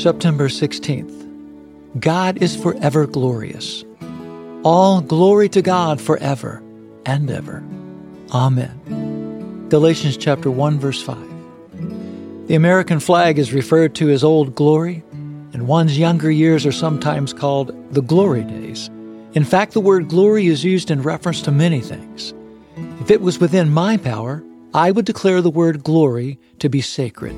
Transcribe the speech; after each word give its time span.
September 0.00 0.48
16th. 0.48 2.00
God 2.00 2.42
is 2.42 2.56
forever 2.56 3.06
glorious. 3.06 3.84
All 4.64 5.02
glory 5.02 5.50
to 5.50 5.60
God 5.60 6.00
forever 6.00 6.62
and 7.04 7.30
ever. 7.30 7.62
Amen. 8.32 9.66
Galatians 9.68 10.16
chapter 10.16 10.50
1 10.50 10.78
verse 10.78 11.02
5. 11.02 11.18
The 12.48 12.54
American 12.54 12.98
flag 12.98 13.38
is 13.38 13.52
referred 13.52 13.94
to 13.96 14.08
as 14.08 14.24
Old 14.24 14.54
Glory, 14.54 15.04
and 15.52 15.68
one's 15.68 15.98
younger 15.98 16.30
years 16.30 16.64
are 16.64 16.72
sometimes 16.72 17.34
called 17.34 17.70
the 17.92 18.00
glory 18.00 18.44
days. 18.44 18.88
In 19.34 19.44
fact, 19.44 19.74
the 19.74 19.82
word 19.82 20.08
glory 20.08 20.46
is 20.46 20.64
used 20.64 20.90
in 20.90 21.02
reference 21.02 21.42
to 21.42 21.50
many 21.50 21.80
things. 21.80 22.32
If 23.02 23.10
it 23.10 23.20
was 23.20 23.38
within 23.38 23.68
my 23.68 23.98
power, 23.98 24.42
I 24.72 24.92
would 24.92 25.04
declare 25.04 25.42
the 25.42 25.50
word 25.50 25.84
glory 25.84 26.38
to 26.60 26.70
be 26.70 26.80
sacred, 26.80 27.34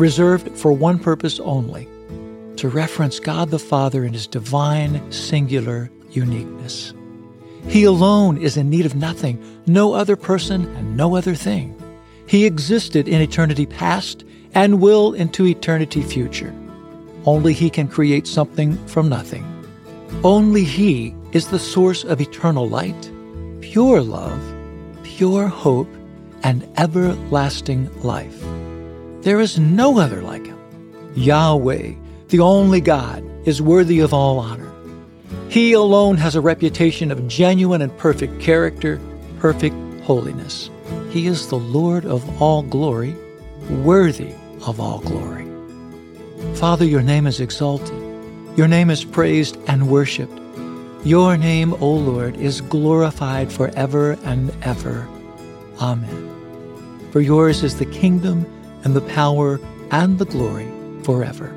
reserved 0.00 0.56
for 0.58 0.72
one 0.72 0.98
purpose 0.98 1.38
only 1.40 1.86
to 2.58 2.68
reference 2.68 3.20
God 3.20 3.50
the 3.50 3.58
Father 3.58 4.04
in 4.04 4.12
his 4.12 4.26
divine, 4.26 5.10
singular 5.12 5.90
uniqueness. 6.10 6.92
He 7.66 7.84
alone 7.84 8.38
is 8.38 8.56
in 8.56 8.70
need 8.70 8.86
of 8.86 8.94
nothing, 8.94 9.42
no 9.66 9.92
other 9.92 10.16
person, 10.16 10.64
and 10.76 10.96
no 10.96 11.16
other 11.16 11.34
thing. 11.34 11.74
He 12.26 12.46
existed 12.46 13.08
in 13.08 13.20
eternity 13.20 13.66
past 13.66 14.24
and 14.54 14.80
will 14.80 15.12
into 15.14 15.46
eternity 15.46 16.02
future. 16.02 16.54
Only 17.24 17.52
He 17.52 17.70
can 17.70 17.88
create 17.88 18.26
something 18.26 18.76
from 18.86 19.08
nothing. 19.08 19.44
Only 20.24 20.64
He 20.64 21.14
is 21.32 21.48
the 21.48 21.58
source 21.58 22.04
of 22.04 22.20
eternal 22.20 22.68
light, 22.68 23.10
pure 23.60 24.02
love, 24.02 24.42
pure 25.02 25.46
hope, 25.46 25.88
and 26.42 26.66
everlasting 26.76 27.88
life. 28.02 28.40
There 29.22 29.40
is 29.40 29.58
no 29.58 29.98
other 29.98 30.22
like 30.22 30.46
Him. 30.46 30.58
Yahweh, 31.14 31.92
the 32.28 32.40
only 32.40 32.80
God, 32.80 33.24
is 33.46 33.62
worthy 33.62 34.00
of 34.00 34.12
all 34.12 34.38
honor. 34.38 34.70
He 35.48 35.72
alone 35.72 36.18
has 36.18 36.34
a 36.34 36.40
reputation 36.40 37.10
of 37.10 37.26
genuine 37.26 37.80
and 37.80 37.96
perfect 37.96 38.40
character, 38.40 39.00
perfect 39.38 39.74
holiness. 40.02 40.70
He 41.10 41.26
is 41.26 41.48
the 41.48 41.58
Lord 41.58 42.04
of 42.04 42.42
all 42.42 42.62
glory, 42.62 43.16
worthy 43.70 44.32
of 44.66 44.78
all 44.78 44.98
glory. 45.00 45.46
Father, 46.56 46.84
your 46.84 47.02
name 47.02 47.26
is 47.26 47.40
exalted. 47.40 47.96
Your 48.56 48.68
name 48.68 48.90
is 48.90 49.04
praised 49.04 49.56
and 49.66 49.88
worshiped. 49.88 50.38
Your 51.04 51.36
name, 51.36 51.74
O 51.74 51.94
Lord, 51.94 52.36
is 52.36 52.60
glorified 52.60 53.50
forever 53.50 54.18
and 54.24 54.52
ever. 54.64 55.08
Amen. 55.80 57.08
For 57.12 57.20
yours 57.20 57.62
is 57.62 57.78
the 57.78 57.86
kingdom 57.86 58.44
and 58.84 58.94
the 58.94 59.00
power 59.00 59.60
and 59.90 60.18
the 60.18 60.26
glory 60.26 60.68
forever. 61.04 61.54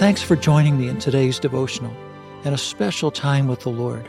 Thanks 0.00 0.22
for 0.22 0.34
joining 0.34 0.78
me 0.78 0.88
in 0.88 0.98
today's 0.98 1.38
devotional 1.38 1.94
and 2.44 2.54
a 2.54 2.58
special 2.58 3.10
time 3.10 3.46
with 3.46 3.60
the 3.60 3.68
Lord. 3.68 4.08